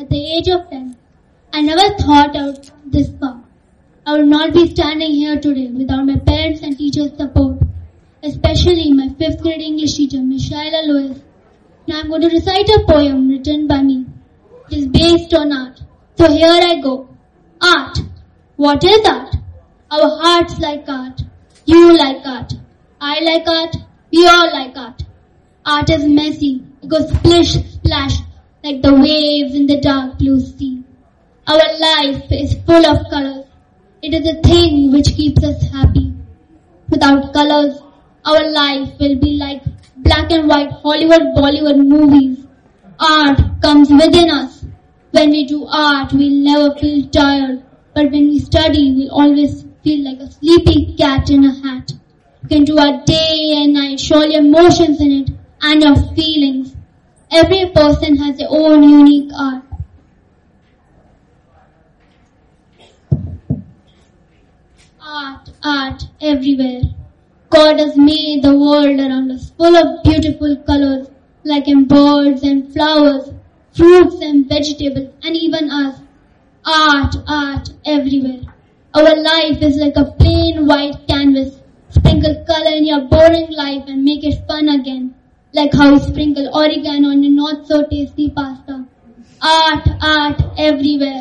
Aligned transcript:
at 0.00 0.10
the 0.10 0.36
age 0.36 0.48
of 0.48 0.68
10. 0.70 0.96
I 1.52 1.62
never 1.62 1.96
thought 1.98 2.34
would 2.34 2.70
this 2.86 3.10
far. 3.20 3.40
I 4.04 4.12
would 4.12 4.26
not 4.26 4.52
be 4.52 4.68
standing 4.68 5.12
here 5.12 5.40
today 5.40 5.68
without 5.68 6.04
my 6.04 6.18
parents 6.18 6.62
and 6.62 6.76
teachers' 6.76 7.16
support, 7.16 7.58
especially 8.22 8.92
my 8.92 9.08
fifth 9.20 9.40
grade 9.40 9.60
English 9.60 9.94
teacher, 9.94 10.20
Miss 10.20 10.50
Shaila 10.50 10.86
Lewis. 10.88 11.22
Now 11.86 12.00
I'm 12.00 12.08
going 12.08 12.22
to 12.22 12.28
recite 12.28 12.68
a 12.70 12.84
poem 12.88 13.28
written 13.28 13.68
by 13.68 13.82
me. 13.82 14.06
It 14.70 14.78
is 14.78 14.86
based 14.88 15.32
on 15.32 15.52
art. 15.52 15.80
So 16.18 16.28
here 16.30 16.48
I 16.48 16.80
go. 16.80 17.08
Art. 17.62 17.98
What 18.56 18.82
is 18.82 19.06
art? 19.06 19.36
Our 19.90 20.08
hearts 20.22 20.58
like 20.58 20.88
art. 20.88 21.20
You 21.66 21.96
like 21.96 22.26
art. 22.26 22.52
I 23.00 23.20
like 23.20 23.46
art. 23.46 23.76
We 24.12 24.26
all 24.26 24.52
like 24.52 24.76
art. 24.76 25.02
Art 25.64 25.88
is 25.90 26.04
messy. 26.04 26.64
It 26.82 26.88
goes 26.88 27.08
splish, 27.10 27.54
splash, 27.74 28.18
like 28.64 28.80
the 28.80 28.94
waves 28.94 29.54
in 29.54 29.66
the 29.66 29.78
dark 29.78 30.18
blue 30.18 30.40
sea. 30.40 30.82
Our 31.46 31.64
life 31.78 32.32
is 32.32 32.54
full 32.64 32.86
of 32.86 33.10
colors. 33.10 33.44
It 34.00 34.14
is 34.14 34.26
a 34.26 34.40
thing 34.40 34.90
which 34.90 35.08
keeps 35.14 35.44
us 35.44 35.70
happy. 35.70 36.14
Without 36.88 37.34
colors, 37.34 37.78
our 38.24 38.50
life 38.50 38.88
will 38.98 39.16
be 39.20 39.36
like 39.36 39.62
black 39.96 40.32
and 40.32 40.48
white 40.48 40.70
Hollywood 40.82 41.24
Bollywood 41.36 41.76
movies. 41.76 42.46
Art 42.98 43.38
comes 43.60 43.90
within 43.90 44.30
us. 44.30 44.64
When 45.10 45.28
we 45.28 45.44
do 45.44 45.66
art, 45.66 46.14
we'll 46.14 46.42
never 46.50 46.74
feel 46.78 47.06
tired. 47.10 47.62
But 47.94 48.10
when 48.12 48.28
we 48.28 48.38
study, 48.38 48.94
we'll 48.96 49.10
always 49.10 49.66
feel 49.82 50.04
like 50.04 50.20
a 50.20 50.32
sleepy 50.32 50.96
cat 50.96 51.28
in 51.28 51.44
a 51.44 51.52
hat. 51.68 51.92
We 52.42 52.48
can 52.48 52.64
do 52.64 52.78
art 52.78 53.04
day 53.04 53.52
and 53.58 53.74
night, 53.74 54.00
show 54.00 54.24
your 54.24 54.40
emotions 54.40 55.02
in 55.02 55.12
it 55.12 55.30
and 55.60 55.82
your 55.82 55.96
feelings. 56.14 56.73
Every 57.34 57.68
person 57.70 58.16
has 58.18 58.38
their 58.38 58.46
own 58.48 58.84
unique 58.84 59.32
art. 59.36 59.64
Art, 65.00 65.50
art 65.64 66.04
everywhere. 66.20 66.82
God 67.50 67.80
has 67.80 67.96
made 67.96 68.44
the 68.44 68.56
world 68.56 69.00
around 69.00 69.32
us 69.32 69.50
full 69.58 69.74
of 69.74 70.04
beautiful 70.04 70.56
colors, 70.64 71.08
like 71.42 71.66
in 71.66 71.88
birds 71.88 72.44
and 72.44 72.72
flowers, 72.72 73.32
fruits 73.72 74.20
and 74.20 74.48
vegetables, 74.48 75.12
and 75.24 75.34
even 75.34 75.70
us. 75.70 75.98
Art, 76.64 77.16
art 77.26 77.68
everywhere. 77.84 78.42
Our 78.94 79.16
life 79.16 79.60
is 79.60 79.76
like 79.78 79.96
a 79.96 80.12
plain 80.20 80.66
white 80.68 81.04
canvas. 81.08 81.58
Sprinkle 81.90 82.44
color 82.46 82.76
in 82.76 82.86
your 82.86 83.08
boring 83.08 83.50
life 83.50 83.82
and 83.88 84.04
make 84.04 84.22
it 84.22 84.46
fun 84.46 84.68
again. 84.68 85.16
Like 85.54 85.72
how 85.72 85.98
sprinkle 85.98 86.48
oregano 86.52 87.10
on 87.10 87.22
a 87.22 87.28
not 87.28 87.68
so 87.68 87.86
tasty 87.88 88.28
pasta. 88.28 88.84
Art, 89.40 89.86
art 90.02 90.42
everywhere. 90.58 91.20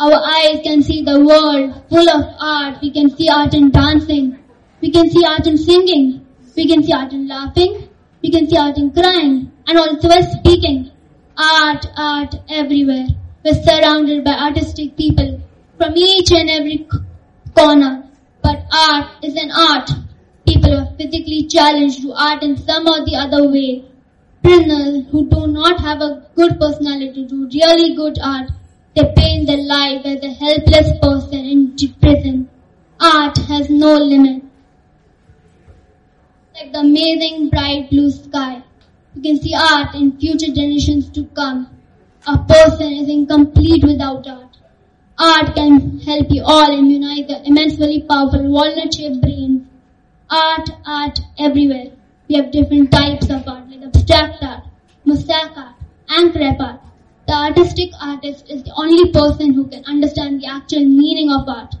Our 0.00 0.12
eyes 0.12 0.60
can 0.64 0.82
see 0.82 1.04
the 1.04 1.20
world 1.20 1.84
full 1.88 2.08
of 2.08 2.24
art. 2.40 2.78
We 2.82 2.90
can 2.90 3.10
see 3.16 3.28
art 3.28 3.54
in 3.54 3.70
dancing. 3.70 4.36
We 4.80 4.90
can 4.90 5.08
see 5.08 5.24
art 5.24 5.46
in 5.46 5.56
singing. 5.56 6.26
We 6.56 6.66
can 6.66 6.82
see 6.82 6.92
art 6.92 7.12
in 7.12 7.28
laughing. 7.28 7.88
We 8.22 8.32
can 8.32 8.50
see 8.50 8.56
art 8.56 8.76
in 8.76 8.90
crying. 8.90 9.52
And 9.68 9.78
also 9.78 10.08
by 10.08 10.22
speaking. 10.22 10.90
Art, 11.38 11.86
art 11.96 12.34
everywhere. 12.48 13.06
We're 13.44 13.62
surrounded 13.62 14.24
by 14.24 14.32
artistic 14.32 14.96
people 14.96 15.40
from 15.78 15.92
each 15.96 16.32
and 16.32 16.50
every 16.50 16.88
corner. 17.56 18.10
But 18.42 18.64
art 18.72 19.22
is 19.22 19.36
an 19.36 19.52
art. 19.52 19.90
Physically 21.00 21.46
challenged 21.46 22.02
to 22.02 22.12
art 22.12 22.42
in 22.42 22.58
some 22.58 22.86
or 22.86 23.06
the 23.06 23.16
other 23.16 23.50
way. 23.50 23.86
Prisoners 24.42 25.06
who 25.10 25.26
do 25.30 25.46
not 25.46 25.80
have 25.80 26.02
a 26.02 26.26
good 26.34 26.60
personality 26.60 27.24
do 27.24 27.48
really 27.54 27.96
good 27.96 28.18
art. 28.22 28.50
They 28.94 29.10
paint 29.16 29.46
their 29.46 29.64
life 29.64 30.02
as 30.04 30.22
a 30.22 30.28
helpless 30.28 30.90
person 31.00 31.38
in 31.38 31.74
prison. 32.02 32.50
Art 33.00 33.38
has 33.48 33.70
no 33.70 33.94
limit. 33.94 34.42
Like 36.54 36.70
the 36.74 36.80
amazing 36.80 37.48
bright 37.48 37.88
blue 37.88 38.10
sky. 38.10 38.62
You 39.14 39.22
can 39.22 39.40
see 39.40 39.54
art 39.54 39.94
in 39.94 40.18
future 40.18 40.52
generations 40.52 41.08
to 41.12 41.24
come. 41.28 41.66
A 42.26 42.36
person 42.36 42.92
is 42.92 43.08
incomplete 43.08 43.84
without 43.84 44.28
art. 44.28 44.58
Art 45.18 45.54
can 45.54 45.98
help 46.00 46.26
you 46.28 46.42
all 46.44 46.78
immunize 46.78 47.26
the 47.26 47.40
immensely 47.46 48.04
powerful 48.06 48.46
walnut-shaped 48.50 49.22
brains. 49.22 49.59
Art, 50.32 50.70
art 50.86 51.18
everywhere. 51.40 51.90
We 52.28 52.36
have 52.36 52.52
different 52.52 52.92
types 52.92 53.28
of 53.30 53.48
art 53.48 53.68
like 53.68 53.82
abstract 53.82 54.44
art, 54.44 54.62
mosaic 55.04 55.56
art, 55.56 55.74
and 56.08 56.60
art. 56.60 56.80
The 57.26 57.32
artistic 57.34 57.90
artist 58.00 58.48
is 58.48 58.62
the 58.62 58.72
only 58.76 59.10
person 59.12 59.54
who 59.54 59.66
can 59.66 59.84
understand 59.86 60.40
the 60.40 60.46
actual 60.46 60.84
meaning 60.84 61.32
of 61.32 61.48
art. 61.48 61.74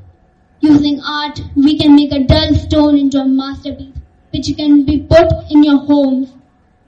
Using 0.58 1.00
art, 1.00 1.40
we 1.54 1.78
can 1.78 1.94
make 1.94 2.10
a 2.10 2.24
dull 2.24 2.52
stone 2.54 2.98
into 2.98 3.20
a 3.20 3.24
masterpiece, 3.24 3.94
which 4.32 4.56
can 4.56 4.84
be 4.84 4.98
put 4.98 5.30
in 5.48 5.62
your 5.62 5.78
homes. 5.78 6.32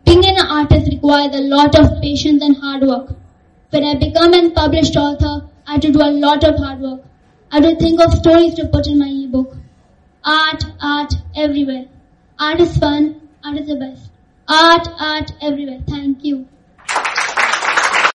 Being 0.04 0.24
an 0.26 0.44
artist 0.44 0.90
requires 0.90 1.32
a 1.32 1.42
lot 1.42 1.78
of 1.78 2.02
patience 2.02 2.42
and 2.42 2.56
hard 2.56 2.82
work. 2.82 3.14
When 3.70 3.84
I 3.84 3.94
become 3.94 4.34
an 4.34 4.50
published 4.50 4.96
author, 4.96 5.48
I 5.68 5.74
had 5.74 5.82
to 5.82 5.92
do 5.92 6.02
a 6.02 6.10
lot 6.10 6.42
of 6.42 6.56
hard 6.56 6.80
work. 6.80 7.04
I 7.52 7.60
had 7.60 7.70
to 7.70 7.76
think 7.76 8.00
of 8.00 8.14
stories 8.14 8.54
to 8.54 8.66
put 8.66 8.88
in 8.88 8.98
my 8.98 9.06
ebook. 9.06 9.61
Art, 10.24 10.64
art 10.80 11.14
everywhere. 11.36 11.86
Art 12.38 12.60
is 12.60 12.76
fun. 12.76 13.28
Art 13.44 13.56
is 13.58 13.66
the 13.66 13.76
best. 13.76 14.10
Art, 14.48 14.88
art 15.00 15.32
everywhere. 15.40 15.80
Thank 15.88 16.24
you. 16.24 16.46